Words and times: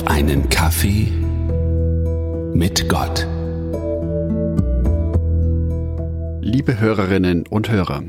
Auf 0.00 0.06
einen 0.06 0.48
Kaffee 0.48 1.12
mit 2.54 2.88
Gott. 2.88 3.26
Liebe 6.40 6.80
Hörerinnen 6.80 7.46
und 7.46 7.70
Hörer, 7.70 8.04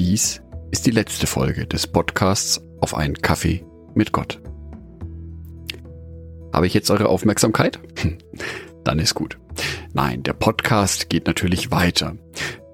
dies 0.00 0.42
ist 0.72 0.86
die 0.86 0.90
letzte 0.90 1.28
Folge 1.28 1.68
des 1.68 1.86
Podcasts 1.86 2.60
Auf 2.80 2.96
einen 2.96 3.14
Kaffee 3.14 3.64
mit 3.94 4.10
Gott. 4.10 4.40
Habe 6.52 6.66
ich 6.66 6.74
jetzt 6.74 6.90
eure 6.90 7.08
Aufmerksamkeit? 7.08 7.78
Dann 8.82 8.98
ist 8.98 9.14
gut. 9.14 9.38
Nein, 9.92 10.24
der 10.24 10.32
Podcast 10.32 11.08
geht 11.08 11.28
natürlich 11.28 11.70
weiter. 11.70 12.16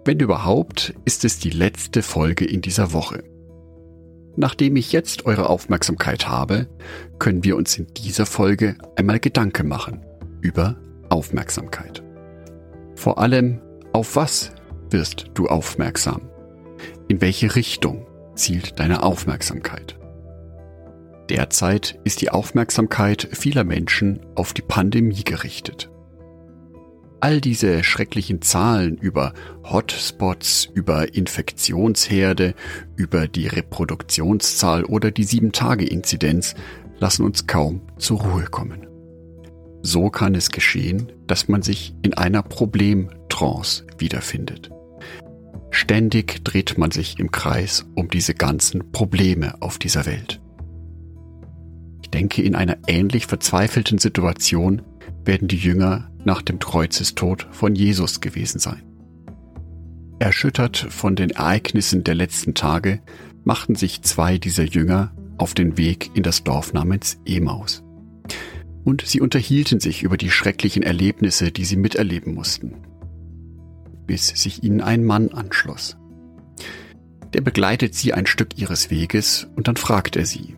Wenn 0.07 0.21
überhaupt, 0.21 0.95
ist 1.05 1.27
es 1.27 1.39
die 1.39 1.51
letzte 1.51 2.03
Folge 2.03 2.47
in 2.47 2.63
dieser 2.63 2.95
Woche. 2.95 3.25
Nachdem 4.37 4.77
ich 4.77 4.93
jetzt 4.93 5.25
eure 5.25 5.49
Aufmerksamkeit 5.49 6.29
habe, 6.29 6.67
können 7.19 7.43
wir 7.43 7.57
uns 7.57 7.79
in 7.79 7.87
dieser 7.95 8.27
Folge 8.27 8.77
einmal 8.95 9.19
Gedanken 9.19 9.67
machen 9.67 10.05
über 10.43 10.77
Aufmerksamkeit. 11.09 12.03
Vor 12.95 13.19
allem, 13.19 13.61
auf 13.93 14.15
was 14.15 14.53
wirst 14.91 15.31
du 15.35 15.49
aufmerksam? 15.49 16.29
In 17.09 17.21
welche 17.23 17.57
Richtung 17.57 18.07
zielt 18.35 18.79
deine 18.79 19.03
Aufmerksamkeit? 19.03 19.99
Derzeit 21.31 21.99
ist 22.05 22.21
die 22.21 22.31
Aufmerksamkeit 22.31 23.29
vieler 23.33 23.65
Menschen 23.65 24.21
auf 24.35 24.53
die 24.53 24.63
Pandemie 24.63 25.25
gerichtet. 25.25 25.91
All 27.27 27.41
diese 27.41 27.83
schrecklichen 27.83 28.41
Zahlen 28.41 28.99
über 28.99 29.35
Hotspots, 29.65 30.71
über 30.75 31.13
Infektionsherde, 31.13 32.55
über 32.95 33.27
die 33.27 33.49
Reproduktionszahl 33.49 34.85
oder 34.85 35.11
die 35.11 35.27
7-Tage-Inzidenz 35.27 36.55
lassen 37.01 37.25
uns 37.25 37.49
kaum 37.49 37.81
zur 37.99 38.21
Ruhe 38.21 38.45
kommen. 38.45 38.87
So 39.83 40.09
kann 40.09 40.37
es 40.37 40.53
geschehen, 40.53 41.11
dass 41.27 41.49
man 41.49 41.63
sich 41.63 41.97
in 42.03 42.15
einer 42.15 42.45
Problemtrance 42.45 43.85
wiederfindet. 43.99 44.71
Ständig 45.73 46.45
dreht 46.45 46.79
man 46.79 46.93
sich 46.93 47.19
im 47.19 47.33
Kreis 47.33 47.87
um 47.97 48.07
diese 48.07 48.35
ganzen 48.35 48.93
Probleme 48.93 49.61
auf 49.61 49.79
dieser 49.81 50.07
Welt. 50.07 50.41
Ich 52.03 52.11
denke, 52.11 52.43
in 52.43 52.55
einer 52.55 52.79
ähnlich 52.87 53.27
verzweifelten 53.27 53.99
Situation 53.99 54.83
werden 55.25 55.49
die 55.49 55.57
Jünger 55.57 56.09
nach 56.27 56.43
dem 56.43 56.59
Kreuzestod 56.59 57.47
von 57.53 57.75
Jesus 57.75 58.21
gewesen 58.21 58.59
sein. 58.59 58.83
Erschüttert 60.19 60.77
von 60.77 61.15
den 61.15 61.31
Ereignissen 61.31 62.05
der 62.05 62.15
letzten 62.15 62.55
Tage 62.55 63.01
machten 63.45 63.75
sich 63.75 64.03
zwei 64.03 64.39
dieser 64.39 64.65
Jünger 64.65 65.13
auf 65.39 65.55
den 65.55 65.77
Weg 65.77 66.11
in 66.15 66.23
das 66.23 66.43
Dorf 66.43 66.73
namens 66.73 67.19
Emaus. 67.27 67.83
Und 68.85 69.03
sie 69.03 69.21
unterhielten 69.21 69.79
sich 69.79 70.03
über 70.03 70.17
die 70.17 70.31
schrecklichen 70.31 70.83
Erlebnisse, 70.83 71.53
die 71.53 71.65
sie 71.65 71.77
miterleben 71.77 72.35
mussten, 72.35 72.75
bis 74.07 74.29
sich 74.29 74.63
ihnen 74.63 74.81
ein 74.81 75.05
Mann 75.05 75.31
anschloss. 75.31 75.97
Der 77.35 77.41
begleitet 77.41 77.95
sie 77.95 78.15
ein 78.15 78.27
Stück 78.27 78.59
ihres 78.59 78.91
Weges 78.91 79.49
und 79.57 79.69
dann 79.69 79.77
fragt 79.77 80.17
er 80.17 80.25
sie. 80.25 80.55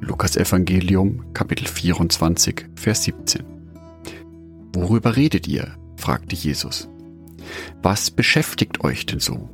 Lukas 0.00 0.36
Evangelium 0.36 1.32
Kapitel 1.32 1.66
24 1.66 2.66
Vers 2.74 3.04
17. 3.04 3.63
Worüber 4.74 5.16
redet 5.16 5.46
ihr? 5.46 5.76
fragte 5.96 6.34
Jesus. 6.34 6.88
Was 7.82 8.10
beschäftigt 8.10 8.82
euch 8.82 9.06
denn 9.06 9.20
so? 9.20 9.48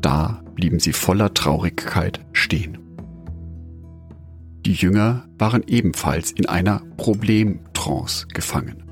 Da 0.00 0.42
blieben 0.54 0.78
sie 0.78 0.92
voller 0.92 1.32
Traurigkeit 1.34 2.24
stehen. 2.32 2.78
Die 4.66 4.74
Jünger 4.74 5.26
waren 5.38 5.62
ebenfalls 5.66 6.30
in 6.32 6.46
einer 6.46 6.82
Problemtrance 6.98 8.26
gefangen. 8.28 8.84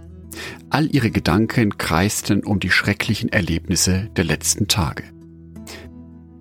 All 0.71 0.87
ihre 0.95 1.11
Gedanken 1.11 1.77
kreisten 1.77 2.45
um 2.45 2.61
die 2.61 2.71
schrecklichen 2.71 3.29
Erlebnisse 3.29 4.09
der 4.17 4.25
letzten 4.25 4.69
Tage. 4.69 5.05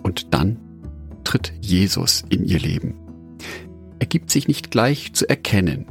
Und 0.04 0.34
dann 0.34 0.60
tritt 1.24 1.54
Jesus 1.62 2.24
in 2.30 2.46
ihr 2.46 2.60
Leben. 2.60 2.96
Er 4.00 4.08
gibt 4.08 4.32
sich 4.32 4.48
nicht 4.48 4.72
gleich 4.72 5.14
zu 5.14 5.28
erkennen, 5.28 5.88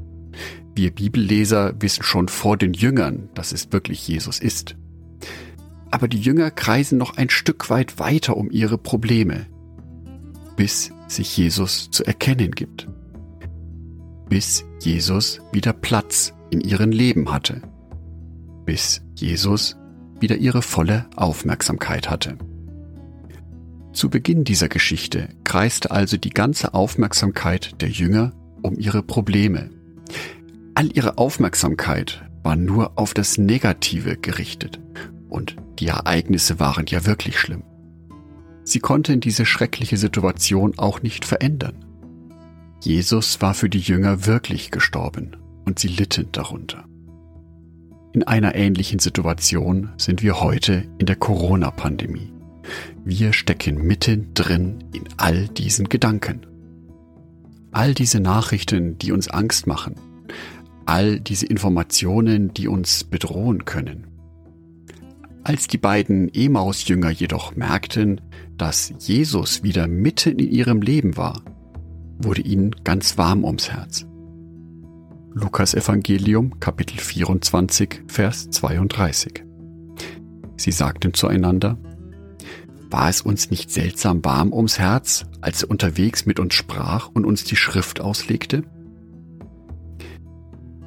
wir 0.75 0.91
Bibelleser 0.91 1.75
wissen 1.81 2.03
schon 2.03 2.29
vor 2.29 2.57
den 2.57 2.75
Jüngern, 2.75 3.29
dass 3.35 3.53
es 3.53 3.73
wirklich 3.73 4.07
Jesus 4.09 4.41
ist. 4.41 4.77
Aber 5.91 6.09
die 6.09 6.21
Jünger 6.21 6.51
kreisen 6.51 6.99
noch 6.99 7.17
ein 7.17 7.31
Stück 7.31 7.71
weit 7.71 7.99
weiter 7.99 8.37
um 8.37 8.51
ihre 8.51 8.79
Probleme, 8.79 9.47
bis 10.57 10.93
sich 11.07 11.37
Jesus 11.37 11.91
zu 11.91 12.05
erkennen 12.05 12.51
gibt. 12.51 12.89
Bis 14.29 14.65
Jesus 14.81 15.41
wieder 15.53 15.73
Platz 15.73 16.33
in 16.51 16.61
ihrem 16.61 16.91
Leben 16.91 17.33
hatte. 17.33 17.63
Bis 18.65 19.03
Jesus 19.15 19.77
wieder 20.19 20.37
ihre 20.37 20.63
volle 20.63 21.07
Aufmerksamkeit 21.15 22.11
hatte. 22.11 22.39
Zu 23.93 24.11
Beginn 24.11 24.43
dieser 24.43 24.69
Geschichte 24.69 25.29
kreiste 25.45 25.93
also 25.93 26.17
die 26.17 26.31
ganze 26.31 26.75
Aufmerksamkeit 26.75 27.81
der 27.81 27.91
Jünger 27.91 28.33
um 28.63 28.77
ihre 28.77 29.05
Probleme, 29.05 29.71
All 30.85 30.91
ihre 30.95 31.17
Aufmerksamkeit 31.17 32.23
war 32.43 32.57
nur 32.57 32.99
auf 32.99 33.15
das 33.15 33.39
Negative 33.39 34.19
gerichtet. 34.19 34.81
Und 35.31 35.57
die 35.79 35.87
Ereignisse 35.87 36.61
waren 36.61 36.85
ja 36.89 37.07
wirklich 37.07 37.39
schlimm. 37.39 37.63
Sie 38.65 38.81
konnten 38.81 39.21
diese 39.21 39.47
schreckliche 39.47 39.97
Situation 39.97 40.75
auch 40.77 41.01
nicht 41.01 41.25
verändern. 41.25 41.87
Jesus 42.83 43.41
war 43.41 43.55
für 43.55 43.71
die 43.71 43.79
Jünger 43.79 44.27
wirklich 44.27 44.71
gestorben 44.71 45.39
und 45.65 45.79
sie 45.79 45.89
litten 45.89 46.29
darunter. 46.33 46.85
In 48.13 48.25
einer 48.25 48.55
ähnlichen 48.55 48.99
Situation 48.99 49.89
sind 49.97 50.23
wir 50.23 50.43
heute 50.43 50.85
in 50.99 51.07
der 51.07 51.17
Corona-Pandemie. 51.17 52.31
Wir 53.07 53.33
stecken 53.33 53.87
mittendrin 53.87 54.85
in 54.93 55.05
all 55.17 55.49
diesen 55.49 55.89
Gedanken. 55.89 56.45
All 57.73 57.95
diese 57.95 58.21
Nachrichten, 58.21 58.99
die 58.99 59.13
uns 59.13 59.29
Angst 59.29 59.67
machen, 59.67 59.95
all 60.87 61.21
diese 61.21 61.47
Informationen, 61.47 62.53
die 62.55 62.69
uns 62.69 63.05
bedrohen 63.05 63.65
können. 63.65 64.07
Als 65.43 65.67
die 65.69 65.79
beiden 65.79 66.33
Emaus-Jünger 66.33 67.11
jedoch 67.11 67.55
merkten, 67.55 68.21
dass 68.57 68.95
Jesus 68.99 69.63
wieder 69.63 69.87
mitten 69.87 70.39
in 70.39 70.51
ihrem 70.51 70.81
Leben 70.81 71.17
war, 71.17 71.43
wurde 72.19 72.43
ihnen 72.43 72.75
ganz 72.85 73.19
warm 73.19 73.45
ums 73.45 73.71
Herz. 73.71 74.07
Lukas 75.35 75.75
Evangelium 75.75 76.61
Kapitel 76.61 76.99
24 76.99 78.05
Vers 78.07 78.51
32 78.51 79.45
Sie 80.57 80.71
sagten 80.71 81.13
zueinander, 81.13 81.77
war 82.91 83.09
es 83.09 83.21
uns 83.21 83.51
nicht 83.51 83.73
seltsam 83.73 84.25
warm 84.25 84.53
ums 84.53 84.79
Herz, 84.79 85.27
als 85.41 85.65
er 85.65 85.71
unterwegs 85.71 86.27
mit 86.27 86.39
uns 86.39 86.55
sprach 86.55 87.11
und 87.13 87.27
uns 87.27 87.43
die 87.43 87.57
Schrift 87.57 88.01
auslegte? 88.01 88.63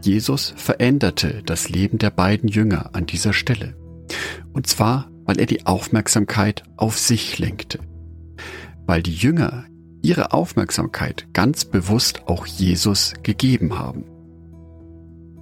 Jesus 0.01 0.53
veränderte 0.55 1.41
das 1.45 1.69
Leben 1.69 1.97
der 1.97 2.11
beiden 2.11 2.49
Jünger 2.49 2.91
an 2.93 3.05
dieser 3.05 3.33
Stelle. 3.33 3.75
Und 4.53 4.67
zwar, 4.67 5.09
weil 5.25 5.39
er 5.39 5.45
die 5.45 5.65
Aufmerksamkeit 5.65 6.63
auf 6.77 6.97
sich 6.97 7.39
lenkte. 7.39 7.79
Weil 8.85 9.03
die 9.03 9.15
Jünger 9.15 9.65
ihre 10.01 10.31
Aufmerksamkeit 10.31 11.27
ganz 11.33 11.65
bewusst 11.65 12.27
auch 12.27 12.45
Jesus 12.45 13.13
gegeben 13.23 13.77
haben. 13.77 14.05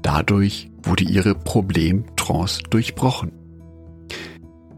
Dadurch 0.02 0.72
wurde 0.82 1.04
ihre 1.04 1.36
Problemtrance 1.36 2.64
durchbrochen. 2.70 3.32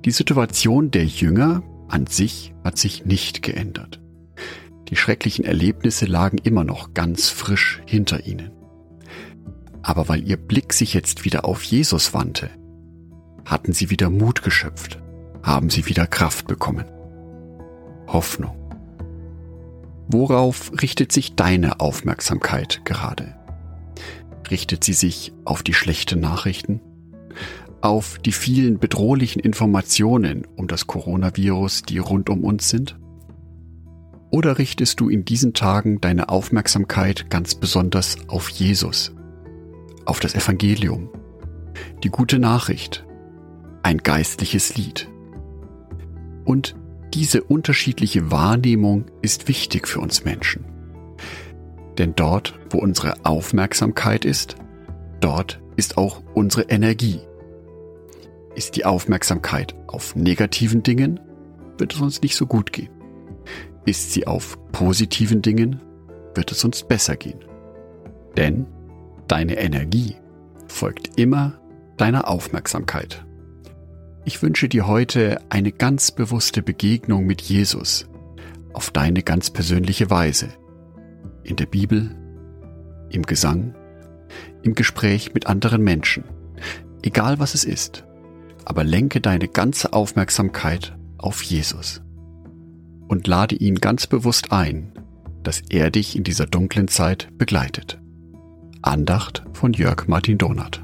Die 0.05 0.11
Situation 0.11 0.91
der 0.91 1.05
Jünger 1.05 1.63
an 1.89 2.07
sich 2.07 2.53
hat 2.63 2.77
sich 2.77 3.05
nicht 3.05 3.41
geändert. 3.41 4.01
Die 4.89 4.95
schrecklichen 4.95 5.43
Erlebnisse 5.43 6.05
lagen 6.05 6.37
immer 6.37 6.63
noch 6.63 6.93
ganz 6.93 7.29
frisch 7.29 7.81
hinter 7.85 8.25
ihnen. 8.25 8.56
Aber 9.87 10.09
weil 10.09 10.28
ihr 10.28 10.35
Blick 10.35 10.73
sich 10.73 10.93
jetzt 10.93 11.23
wieder 11.23 11.45
auf 11.45 11.63
Jesus 11.63 12.13
wandte, 12.13 12.49
hatten 13.45 13.72
sie 13.72 13.89
wieder 13.89 14.09
Mut 14.09 14.43
geschöpft, 14.43 15.01
haben 15.41 15.69
sie 15.69 15.85
wieder 15.85 16.05
Kraft 16.05 16.45
bekommen. 16.45 16.84
Hoffnung. 18.05 18.53
Worauf 20.09 20.73
richtet 20.81 21.13
sich 21.13 21.35
deine 21.35 21.79
Aufmerksamkeit 21.79 22.81
gerade? 22.84 23.34
Richtet 24.51 24.84
sie 24.84 24.91
sich 24.91 25.31
auf 25.45 25.63
die 25.63 25.73
schlechten 25.73 26.19
Nachrichten? 26.19 26.81
Auf 27.79 28.19
die 28.19 28.33
vielen 28.33 28.79
bedrohlichen 28.79 29.41
Informationen 29.41 30.45
um 30.57 30.67
das 30.67 30.85
Coronavirus, 30.87 31.83
die 31.83 31.99
rund 31.99 32.29
um 32.29 32.43
uns 32.43 32.67
sind? 32.67 32.99
Oder 34.31 34.57
richtest 34.57 34.99
du 34.99 35.07
in 35.07 35.23
diesen 35.23 35.53
Tagen 35.53 36.01
deine 36.01 36.28
Aufmerksamkeit 36.28 37.29
ganz 37.29 37.55
besonders 37.55 38.17
auf 38.28 38.49
Jesus, 38.49 39.13
auf 40.07 40.19
das 40.19 40.35
Evangelium, 40.35 41.09
die 42.03 42.09
gute 42.09 42.39
Nachricht, 42.39 43.05
ein 43.83 43.99
geistliches 43.99 44.75
Lied. 44.75 45.09
Und 46.45 46.75
diese 47.13 47.43
unterschiedliche 47.43 48.31
Wahrnehmung 48.31 49.05
ist 49.21 49.47
wichtig 49.47 49.87
für 49.87 49.99
uns 49.99 50.23
Menschen. 50.23 50.65
Denn 51.97 52.13
dort, 52.15 52.57
wo 52.69 52.77
unsere 52.77 53.25
Aufmerksamkeit 53.25 54.23
ist, 54.23 54.55
dort 55.19 55.61
ist 55.75 55.97
auch 55.97 56.21
unsere 56.33 56.63
Energie. 56.63 57.19
Ist 58.55 58.75
die 58.75 58.85
Aufmerksamkeit 58.85 59.75
auf 59.87 60.15
negativen 60.15 60.83
Dingen, 60.83 61.19
wird 61.77 61.93
es 61.93 62.01
uns 62.01 62.21
nicht 62.21 62.35
so 62.35 62.45
gut 62.45 62.71
gehen. 62.71 62.89
Ist 63.85 64.11
sie 64.13 64.27
auf 64.27 64.57
positiven 64.71 65.41
Dingen, 65.41 65.81
wird 66.35 66.51
es 66.51 66.63
uns 66.63 66.83
besser 66.83 67.15
gehen. 67.15 67.39
Denn 68.35 68.67
deine 69.28 69.58
Energie 69.58 70.16
folgt 70.68 71.18
immer 71.20 71.59
deiner 71.97 72.28
Aufmerksamkeit. 72.28 73.26
Ich 74.26 74.41
wünsche 74.41 74.68
dir 74.68 74.88
heute 74.88 75.40
eine 75.50 75.72
ganz 75.72 76.12
bewusste 76.12 76.62
Begegnung 76.62 77.26
mit 77.26 77.41
Jesus 77.41 78.08
auf 78.74 78.91
deine 78.91 79.24
ganz 79.24 79.50
persönliche 79.50 80.09
Weise. 80.09 80.50
In 81.44 81.56
der 81.56 81.66
Bibel, 81.66 82.16
im 83.09 83.24
Gesang, 83.24 83.74
im 84.64 84.76
Gespräch 84.76 85.34
mit 85.34 85.47
anderen 85.47 85.82
Menschen. 85.82 86.26
Egal 87.02 87.40
was 87.40 87.53
es 87.53 87.64
ist, 87.64 88.03
aber 88.66 88.84
lenke 88.84 89.22
deine 89.22 89.47
ganze 89.47 89.94
Aufmerksamkeit 89.94 90.97
auf 91.18 91.41
Jesus 91.41 92.02
und 93.08 93.28
lade 93.28 93.56
ihn 93.56 93.76
ganz 93.76 94.08
bewusst 94.08 94.52
ein, 94.52 94.91
dass 95.44 95.62
er 95.70 95.90
dich 95.90 96.18
in 96.18 96.24
dieser 96.24 96.46
dunklen 96.46 96.90
Zeit 96.90 97.29
begleitet. 97.38 98.00
Andacht 98.87 99.43
von 99.51 99.73
Jörg 99.73 100.07
Martin 100.07 100.37
Donath. 100.37 100.81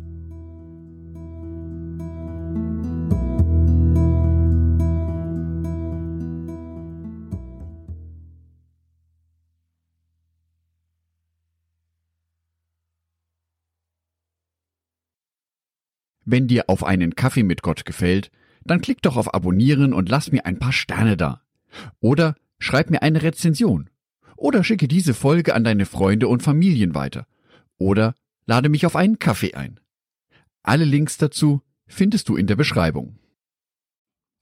Wenn 16.25 16.49
dir 16.49 16.65
auf 16.67 16.83
einen 16.83 17.15
Kaffee 17.15 17.44
mit 17.44 17.61
Gott 17.61 17.85
gefällt, 17.85 18.31
dann 18.65 18.81
klick 18.81 19.01
doch 19.01 19.15
auf 19.15 19.33
Abonnieren 19.33 19.94
und 19.94 20.09
lass 20.09 20.29
mir 20.29 20.45
ein 20.45 20.59
paar 20.59 20.73
Sterne 20.73 21.15
da. 21.15 21.41
Oder 22.01 22.35
schreib 22.59 22.89
mir 22.89 23.01
eine 23.01 23.21
Rezension. 23.21 23.89
Oder 24.35 24.65
schicke 24.65 24.89
diese 24.89 25.13
Folge 25.13 25.56
an 25.56 25.63
deine 25.63 25.85
Freunde 25.85 26.27
und 26.27 26.44
Familien 26.44 26.95
weiter. 26.95 27.27
Oder 27.77 28.15
lade 28.45 28.69
mich 28.69 28.85
auf 28.85 28.95
einen 28.95 29.19
Kaffee 29.19 29.53
ein. 29.53 29.79
Alle 30.63 30.85
Links 30.85 31.17
dazu 31.17 31.61
findest 31.87 32.29
du 32.29 32.35
in 32.35 32.47
der 32.47 32.55
Beschreibung. 32.55 33.17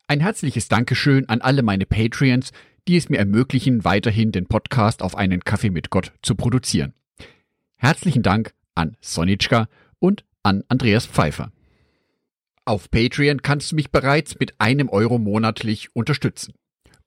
Ein 0.07 0.19
herzliches 0.19 0.67
Dankeschön 0.67 1.27
an 1.29 1.41
alle 1.41 1.63
meine 1.63 1.85
Patreons, 1.85 2.51
die 2.87 2.97
es 2.97 3.09
mir 3.09 3.17
ermöglichen, 3.17 3.83
weiterhin 3.83 4.31
den 4.31 4.47
Podcast 4.47 5.01
auf 5.01 5.15
einen 5.15 5.41
Kaffee 5.41 5.69
mit 5.69 5.89
Gott 5.89 6.11
zu 6.21 6.35
produzieren. 6.35 6.93
Herzlichen 7.77 8.23
Dank 8.23 8.53
an 8.75 8.97
Sonitschka 9.01 9.67
und 9.99 10.25
an 10.43 10.63
Andreas 10.67 11.05
Pfeiffer. 11.05 11.51
Auf 12.65 12.91
Patreon 12.91 13.41
kannst 13.41 13.71
du 13.71 13.75
mich 13.75 13.91
bereits 13.91 14.39
mit 14.39 14.55
einem 14.59 14.89
Euro 14.89 15.17
monatlich 15.17 15.95
unterstützen. 15.95 16.53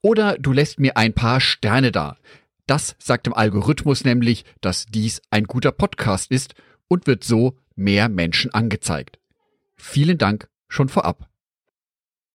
Oder 0.03 0.37
du 0.39 0.53
lässt 0.53 0.81
mir 0.81 0.97
ein 0.97 1.15
paar 1.15 1.41
Sterne 1.41 1.93
da. 1.93 2.17
Das 2.67 2.97
sagt 2.99 3.27
dem 3.27 3.35
Algorithmus 3.35 4.05
nämlich, 4.05 4.45
dass 4.61 4.87
dies 4.87 5.21
ein 5.31 5.45
guter 5.45 5.73
Podcast 5.73 6.31
ist 6.31 6.55
und 6.89 7.07
wird 7.07 7.25
so 7.25 7.59
mehr 7.77 8.09
Menschen 8.09 8.53
angezeigt. 8.55 9.19
Vielen 9.77 10.19
Dank 10.19 10.49
schon 10.69 10.89
vorab. 10.89 11.29